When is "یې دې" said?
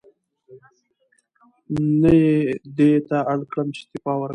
2.21-2.91